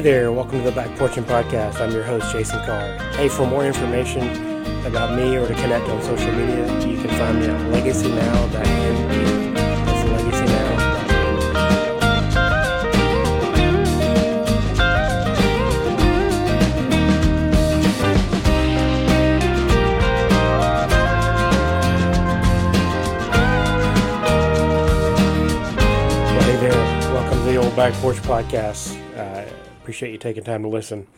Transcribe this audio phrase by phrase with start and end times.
[0.00, 1.78] Hey there, welcome to the Back Porching Podcast.
[1.78, 2.96] I'm your host, Jason Carr.
[3.16, 4.30] Hey, for more information
[4.86, 7.60] about me or to connect on social media, you can find me at
[27.30, 28.96] to the Old Back Porch Podcast.
[29.14, 29.44] Uh,
[29.90, 31.08] appreciate you taking time to listen.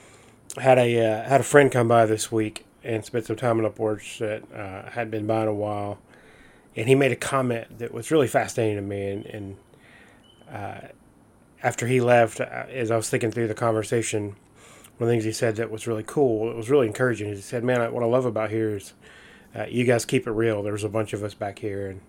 [0.56, 3.64] Had a uh, had a friend come by this week and spent some time on
[3.64, 5.98] the porch that uh, had been by in a while,
[6.74, 9.10] and he made a comment that was really fascinating to me.
[9.10, 9.56] And, and
[10.50, 10.88] uh,
[11.62, 14.36] after he left, uh, as I was thinking through the conversation,
[14.96, 17.28] one of the things he said that was really cool, it was really encouraging.
[17.28, 18.94] He said, "Man, what I love about here is
[19.54, 20.62] uh, you guys keep it real.
[20.62, 22.00] There's a bunch of us back here, and."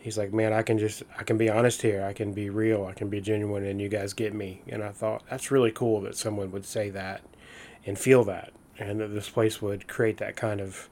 [0.00, 2.04] He's like, man, I can just, I can be honest here.
[2.04, 2.86] I can be real.
[2.86, 4.62] I can be genuine, and you guys get me.
[4.68, 7.22] And I thought that's really cool that someone would say that
[7.84, 10.88] and feel that, and that this place would create that kind of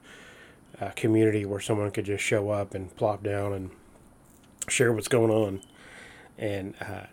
[0.81, 3.71] uh, community where someone could just show up and plop down and
[4.69, 5.62] share what's going on.
[6.39, 7.07] And uh,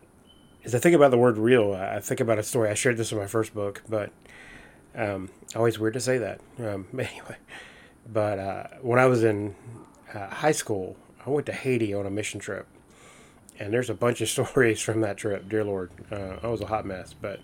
[0.64, 2.70] as I think about the word real, I think about a story.
[2.70, 4.12] I shared this in my first book, but
[4.96, 6.42] um, always weird to say that.
[6.60, 7.38] Um, anyway,
[8.12, 9.56] but uh, when I was in
[10.14, 12.68] uh, high school, I went to Haiti on a mission trip,
[13.60, 15.48] and there's a bunch of stories from that trip.
[15.50, 17.40] Dear Lord, uh, I was a hot mess, but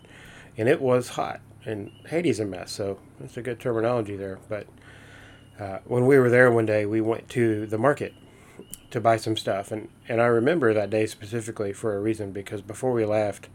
[0.57, 4.39] and it was hot, and Haiti's a mess, so that's a good terminology there.
[4.49, 4.67] But
[5.59, 8.13] uh, when we were there one day, we went to the market
[8.91, 12.61] to buy some stuff, and and I remember that day specifically for a reason because
[12.61, 13.49] before we left,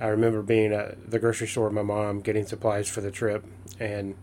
[0.00, 3.44] I remember being at the grocery store with my mom getting supplies for the trip,
[3.78, 4.16] and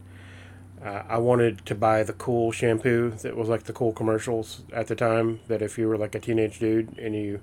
[0.84, 4.88] uh, I wanted to buy the cool shampoo that was like the cool commercials at
[4.88, 5.40] the time.
[5.48, 7.42] That if you were like a teenage dude and you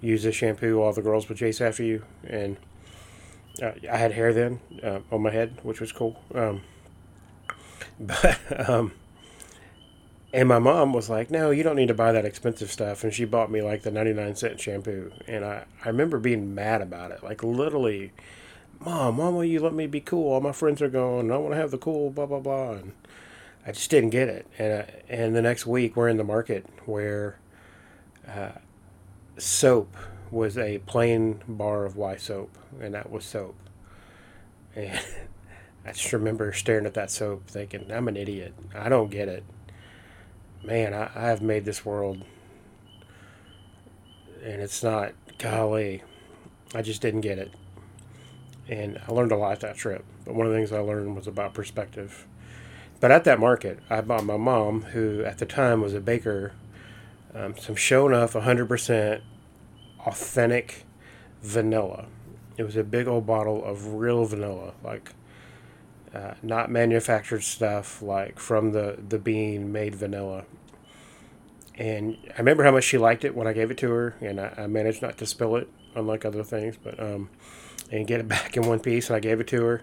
[0.00, 2.04] use this shampoo, all the girls would chase after you.
[2.26, 2.56] And
[3.62, 6.20] uh, I had hair then uh, on my head, which was cool.
[6.34, 6.62] Um,
[8.00, 8.92] but um,
[10.32, 13.14] and my mom was like, "No, you don't need to buy that expensive stuff." And
[13.14, 15.12] she bought me like the ninety nine cent shampoo.
[15.28, 18.10] And I I remember being mad about it, like literally
[18.84, 20.32] Mom, why won't you let me be cool?
[20.32, 21.32] All my friends are going.
[21.32, 22.72] I want to have the cool, blah blah blah.
[22.72, 22.92] And
[23.66, 24.46] I just didn't get it.
[24.58, 27.38] And uh, and the next week we're in the market where
[28.28, 28.52] uh,
[29.38, 29.96] soap
[30.30, 33.56] was a plain bar of Y soap, and that was soap.
[34.76, 35.00] And
[35.86, 38.52] I just remember staring at that soap, thinking, "I'm an idiot.
[38.74, 39.44] I don't get it."
[40.62, 42.22] Man, I, I have made this world,
[44.42, 45.12] and it's not.
[45.38, 46.02] Golly,
[46.74, 47.50] I just didn't get it
[48.68, 50.04] and I learned a lot that trip.
[50.24, 52.26] But one of the things I learned was about perspective.
[53.00, 56.52] But at that market, I bought my mom, who at the time was a baker,
[57.34, 59.20] um, some show enough 100%
[60.06, 60.84] authentic
[61.42, 62.06] vanilla.
[62.56, 65.10] It was a big old bottle of real vanilla, like
[66.14, 70.44] uh, not manufactured stuff, like from the, the bean made vanilla.
[71.76, 74.40] And I remember how much she liked it when I gave it to her, and
[74.40, 76.76] I, I managed not to spill it, unlike other things.
[76.80, 77.30] But um,
[77.90, 79.08] and get it back in one piece.
[79.08, 79.82] And I gave it to her.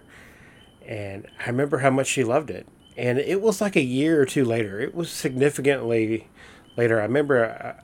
[0.86, 2.66] And I remember how much she loved it.
[2.96, 4.80] And it was like a year or two later.
[4.80, 6.28] It was significantly
[6.76, 7.00] later.
[7.00, 7.82] I remember uh,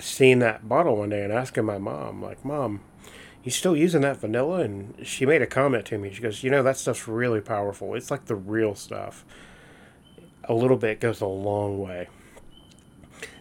[0.00, 2.80] seeing that bottle one day and asking my mom, like, Mom,
[3.44, 4.60] you still using that vanilla?
[4.60, 6.12] And she made a comment to me.
[6.12, 7.94] She goes, You know, that stuff's really powerful.
[7.94, 9.24] It's like the real stuff.
[10.44, 12.08] A little bit goes a long way.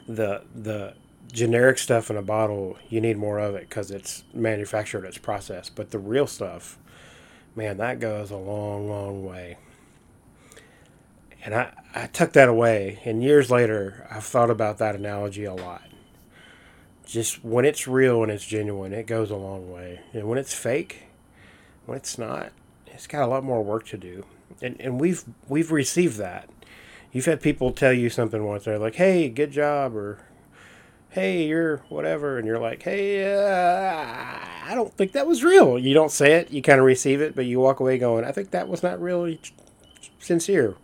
[0.08, 0.94] The, the,
[1.32, 5.76] generic stuff in a bottle, you need more of it because it's manufactured, it's processed.
[5.76, 6.78] But the real stuff,
[7.56, 9.58] man, that goes a long, long way.
[11.44, 13.00] And I, I tucked that away.
[13.06, 15.84] And years later, I've thought about that analogy a lot.
[17.06, 20.02] Just when it's real and it's genuine, it goes a long way.
[20.14, 21.08] And when it's fake,
[21.86, 22.52] when it's not,
[22.88, 24.26] it's got a lot more work to do.
[24.62, 26.50] And, and we've we've received that.
[27.12, 28.66] You've had people tell you something once.
[28.66, 30.20] They're like, "Hey, good job," or
[31.12, 35.78] hey, you're whatever, and you're like, hey, uh, I don't think that was real.
[35.78, 38.32] You don't say it, you kind of receive it, but you walk away going, I
[38.32, 39.40] think that was not really
[40.20, 40.76] sincere.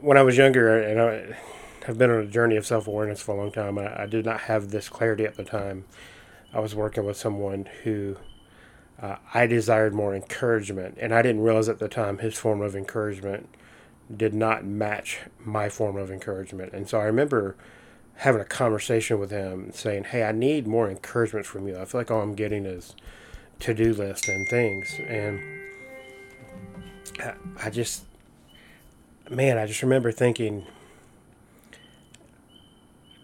[0.00, 1.36] When I was younger, and I
[1.86, 4.24] have been on a journey of self awareness for a long time, I, I, did
[4.24, 5.86] not have this clarity at the time.
[6.52, 8.16] I was working with someone who
[9.00, 12.76] uh, I desired more encouragement, and I didn't realize at the time his form of
[12.76, 13.48] encouragement
[14.14, 16.72] did not match my form of encouragement.
[16.72, 17.56] And so I remember
[18.16, 21.78] having a conversation with him saying, Hey, I need more encouragement from you.
[21.78, 22.94] I feel like all I'm getting is
[23.60, 24.94] to do list and things.
[25.06, 25.40] And
[27.20, 27.34] I,
[27.64, 28.04] I just,
[29.30, 30.66] man, I just remember thinking,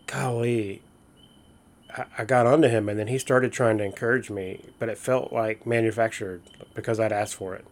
[0.06, 0.82] golly,
[1.96, 4.98] I, I got onto him, and then he started trying to encourage me, but it
[4.98, 6.42] felt like manufactured
[6.74, 7.66] because I'd asked for it.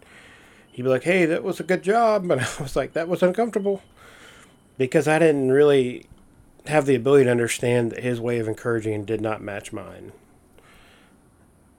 [0.73, 3.23] He'd be like, "Hey, that was a good job," and I was like, "That was
[3.23, 3.83] uncomfortable,"
[4.79, 6.07] because I didn't really
[6.67, 10.13] have the ability to understand that his way of encouraging did not match mine.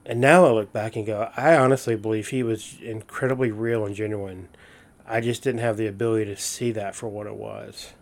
[0.04, 3.94] And now I look back and go, I honestly believe he was incredibly real and
[3.94, 4.48] genuine.
[5.06, 7.92] I just didn't have the ability to see that for what it was.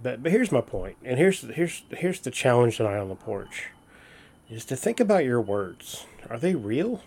[0.00, 3.68] But but here's my point, and here's here's here's the challenge tonight on the porch,
[4.48, 6.06] is to think about your words.
[6.30, 7.02] Are they real?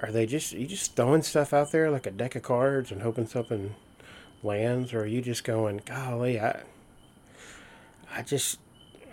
[0.00, 3.02] Are they just you just throwing stuff out there like a deck of cards and
[3.02, 3.74] hoping something
[4.42, 6.62] lands, or are you just going, golly, I
[8.14, 8.58] I just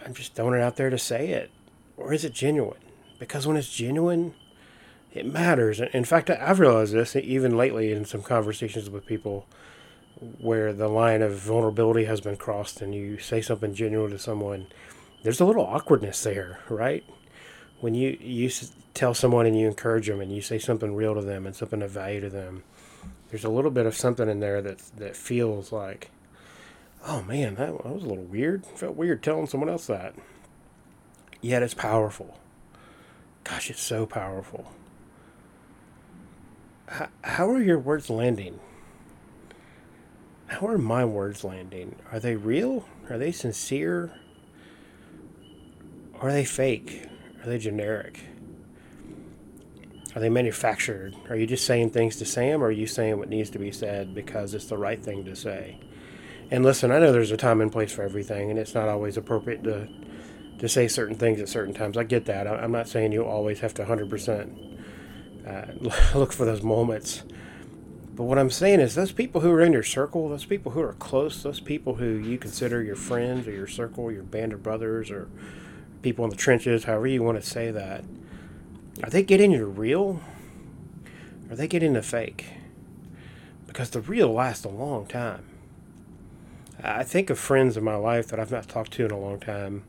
[0.06, 1.52] I'm just throwing it out there to say it,
[1.98, 2.80] or is it genuine?
[3.20, 4.34] Because when it's genuine,
[5.14, 5.80] it matters.
[5.80, 9.46] In fact, I've realized this even lately in some conversations with people
[10.40, 14.68] where the line of vulnerability has been crossed and you say something genuine to someone,
[15.24, 17.04] there's a little awkwardness there, right?
[17.80, 18.52] When you you
[18.94, 21.82] tell someone and you encourage them and you say something real to them and something
[21.82, 22.64] of value to them,
[23.30, 26.12] there's a little bit of something in there that that feels like,
[27.08, 28.66] oh man, that, that was a little weird.
[28.66, 30.16] Felt weird telling someone else that.
[31.42, 32.38] Yet it's powerful.
[33.44, 34.72] Gosh, it's so powerful.
[36.88, 38.60] How, how are your words landing?
[40.48, 41.96] How are my words landing?
[42.12, 42.86] Are they real?
[43.10, 44.12] Are they sincere?
[46.20, 47.06] Are they fake?
[47.42, 48.22] Are they generic?
[50.16, 51.16] Are they manufactured?
[51.30, 53.60] Are you just saying things to say them, or are you saying what needs to
[53.60, 55.80] be said because it's the right thing to say?
[56.52, 59.18] And listen, I know there's a time and place for everything, and it's not always
[59.18, 59.88] appropriate to
[60.60, 61.98] to say certain things at certain times.
[61.98, 62.46] I get that.
[62.46, 64.80] I'm not saying you always have to 100%
[65.48, 65.66] uh,
[66.18, 67.24] look for those moments.
[68.14, 70.82] But what I'm saying is, those people who are in your circle, those people who
[70.82, 74.62] are close, those people who you consider your friends or your circle, your band of
[74.62, 75.30] brothers, or
[76.02, 78.04] people in the trenches, however you want to say that,
[79.04, 80.22] are they getting the real?
[81.48, 82.46] Or are they getting the fake?
[83.68, 85.46] Because the real lasts a long time.
[86.84, 89.40] I think of friends in my life that I've not talked to in a long
[89.40, 89.84] time,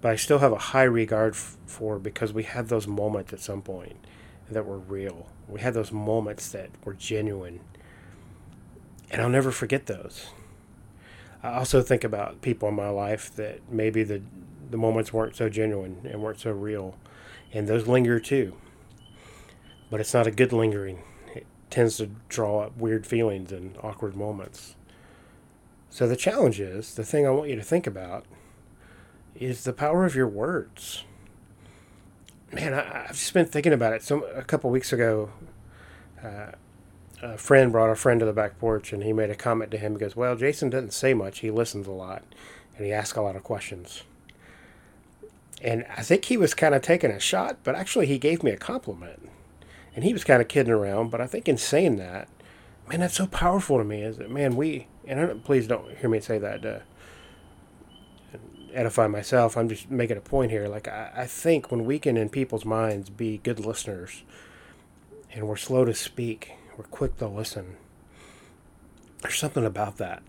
[0.00, 3.62] but I still have a high regard for because we had those moments at some
[3.62, 3.96] point
[4.50, 5.26] that were real.
[5.48, 7.60] We had those moments that were genuine.
[9.10, 10.28] And I'll never forget those.
[11.42, 14.22] I also think about people in my life that maybe the
[14.70, 16.96] the moments weren't so genuine and weren't so real
[17.54, 18.54] and those linger too.
[19.90, 21.02] But it's not a good lingering.
[21.34, 24.74] It tends to draw up weird feelings and awkward moments.
[25.88, 28.26] So the challenge is the thing I want you to think about
[29.36, 31.04] is the power of your words.
[32.52, 34.02] Man, I, have just been thinking about it.
[34.02, 35.30] So a couple weeks ago,
[36.22, 36.52] uh,
[37.22, 39.78] a friend brought a friend to the back porch, and he made a comment to
[39.78, 39.94] him.
[39.94, 41.40] He goes, "Well, Jason doesn't say much.
[41.40, 42.22] He listens a lot,
[42.76, 44.02] and he asks a lot of questions."
[45.62, 48.50] And I think he was kind of taking a shot, but actually he gave me
[48.50, 49.30] a compliment.
[49.94, 52.28] And he was kind of kidding around, but I think in saying that,
[52.88, 54.02] man, that's so powerful to me.
[54.02, 56.82] Is that man, we and I don't, please don't hear me say that to
[58.72, 59.56] edify myself.
[59.56, 60.66] I'm just making a point here.
[60.68, 64.22] Like I, I think when we can in people's minds be good listeners,
[65.32, 67.76] and we're slow to speak, we're quick to listen.
[69.22, 70.22] There's something about that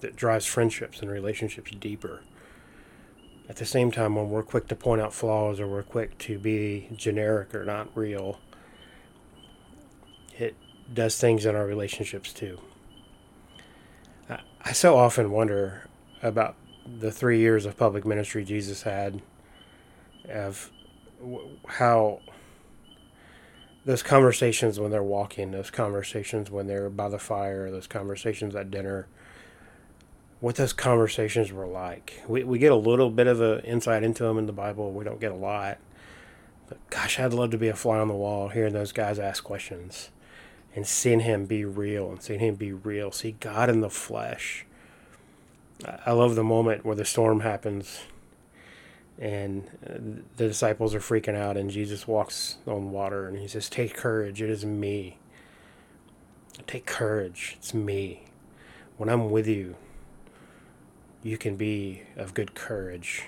[0.00, 2.22] that drives friendships and relationships deeper
[3.50, 6.38] at the same time, when we're quick to point out flaws or we're quick to
[6.38, 8.38] be generic or not real,
[10.38, 10.54] it
[10.94, 12.60] does things in our relationships too.
[14.62, 15.88] I so often wonder
[16.22, 16.54] about
[16.86, 19.20] the three years of public ministry Jesus had,
[20.28, 20.70] of
[21.66, 22.20] how
[23.84, 28.70] those conversations when they're walking, those conversations when they're by the fire, those conversations at
[28.70, 29.08] dinner,
[30.40, 32.22] what those conversations were like.
[32.26, 34.90] We, we get a little bit of an insight into them in the Bible.
[34.92, 35.78] We don't get a lot.
[36.68, 39.44] But gosh, I'd love to be a fly on the wall hearing those guys ask
[39.44, 40.10] questions
[40.74, 43.12] and seeing him be real and seeing him be real.
[43.12, 44.64] See God in the flesh.
[46.06, 48.00] I love the moment where the storm happens
[49.18, 49.94] and uh,
[50.36, 54.40] the disciples are freaking out and Jesus walks on water and he says, Take courage,
[54.40, 55.18] it is me.
[56.66, 58.24] Take courage, it's me.
[58.96, 59.76] When I'm with you,
[61.22, 63.24] you can be of good courage.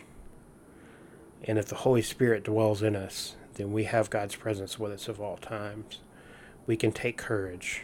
[1.45, 5.09] And if the Holy Spirit dwells in us, then we have God's presence with us
[5.09, 5.99] of all times.
[6.67, 7.83] We can take courage.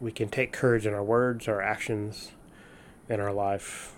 [0.00, 2.32] We can take courage in our words, our actions,
[3.08, 3.94] in our life.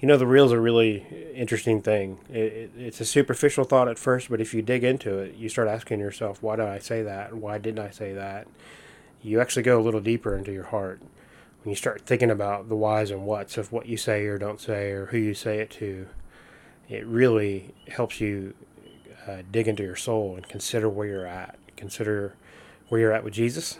[0.00, 2.18] You know, the real's a really interesting thing.
[2.30, 5.48] It, it, it's a superficial thought at first, but if you dig into it, you
[5.48, 7.34] start asking yourself, why did I say that?
[7.34, 8.46] Why didn't I say that?
[9.22, 11.02] You actually go a little deeper into your heart
[11.62, 14.60] when you start thinking about the whys and whats of what you say or don't
[14.60, 16.06] say or who you say it to,
[16.88, 18.54] it really helps you
[19.26, 21.58] uh, dig into your soul and consider where you're at.
[21.76, 22.34] Consider
[22.88, 23.78] where you're at with Jesus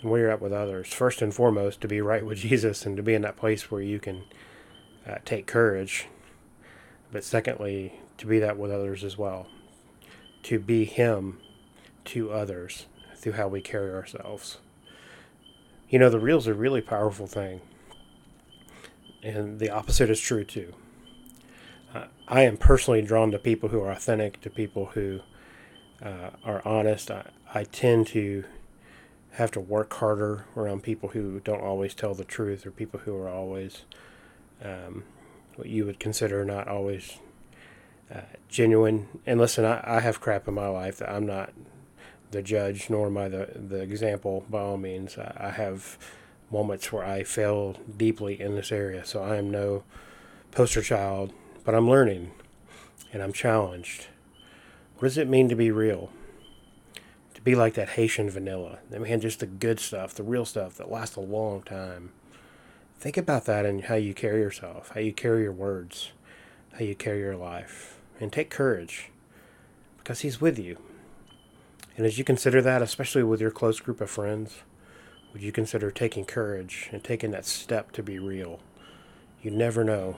[0.00, 0.92] and where you're at with others.
[0.92, 3.82] First and foremost, to be right with Jesus and to be in that place where
[3.82, 4.24] you can
[5.06, 6.06] uh, take courage.
[7.12, 9.46] But secondly, to be that with others as well.
[10.44, 11.38] To be Him
[12.06, 12.86] to others
[13.16, 14.58] through how we carry ourselves.
[15.90, 17.60] You know, the real's a really powerful thing.
[19.24, 20.72] And the opposite is true too.
[21.92, 25.20] Uh, I am personally drawn to people who are authentic, to people who
[26.00, 27.10] uh, are honest.
[27.10, 28.44] I, I tend to
[29.32, 33.16] have to work harder around people who don't always tell the truth or people who
[33.16, 33.82] are always
[34.62, 35.02] um,
[35.56, 37.18] what you would consider not always
[38.14, 39.08] uh, genuine.
[39.26, 41.52] And listen, I, I have crap in my life that I'm not
[42.30, 45.18] the judge, nor am I the, the example by all means.
[45.18, 45.98] I, I have
[46.50, 49.84] moments where I fail deeply in this area, so I am no
[50.50, 51.32] poster child,
[51.64, 52.32] but I'm learning
[53.12, 54.06] and I'm challenged.
[54.96, 56.10] What does it mean to be real?
[57.34, 58.80] To be like that Haitian vanilla.
[58.94, 62.10] I mean, just the good stuff, the real stuff that lasts a long time.
[62.98, 66.10] Think about that and how you carry yourself, how you carry your words,
[66.72, 67.96] how you carry your life.
[68.20, 69.08] And take courage
[69.96, 70.76] because He's with you.
[72.00, 74.62] And as you consider that, especially with your close group of friends,
[75.34, 78.60] would you consider taking courage and taking that step to be real?
[79.42, 80.16] You never know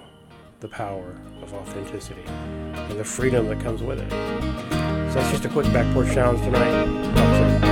[0.61, 4.11] the power of authenticity and the freedom that comes with it.
[4.11, 7.72] So that's just a quick back porch challenge tonight.